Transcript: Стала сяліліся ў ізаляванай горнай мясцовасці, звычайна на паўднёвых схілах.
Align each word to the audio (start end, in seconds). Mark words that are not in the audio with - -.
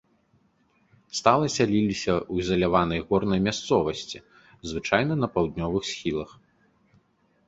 Стала 1.17 1.49
сяліліся 1.57 2.13
ў 2.15 2.33
ізаляванай 2.45 2.99
горнай 3.11 3.41
мясцовасці, 3.47 4.17
звычайна 4.71 5.13
на 5.21 5.27
паўднёвых 5.37 5.83
схілах. 5.91 6.31